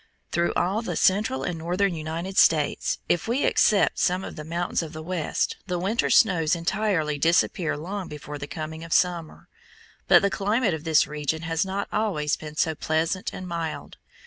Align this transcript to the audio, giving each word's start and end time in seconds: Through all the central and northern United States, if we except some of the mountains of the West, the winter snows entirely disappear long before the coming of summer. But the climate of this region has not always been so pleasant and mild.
Through 0.31 0.53
all 0.55 0.81
the 0.81 0.95
central 0.95 1.43
and 1.43 1.59
northern 1.59 1.93
United 1.93 2.35
States, 2.35 2.97
if 3.07 3.27
we 3.27 3.43
except 3.43 3.99
some 3.99 4.23
of 4.23 4.35
the 4.35 4.43
mountains 4.43 4.81
of 4.81 4.93
the 4.93 5.03
West, 5.03 5.57
the 5.67 5.77
winter 5.77 6.09
snows 6.09 6.55
entirely 6.55 7.19
disappear 7.19 7.77
long 7.77 8.07
before 8.07 8.39
the 8.39 8.47
coming 8.47 8.83
of 8.83 8.93
summer. 8.93 9.47
But 10.07 10.23
the 10.23 10.31
climate 10.31 10.73
of 10.73 10.85
this 10.85 11.05
region 11.05 11.43
has 11.43 11.67
not 11.67 11.87
always 11.93 12.35
been 12.35 12.55
so 12.55 12.73
pleasant 12.73 13.31
and 13.31 13.47
mild. 13.47 13.97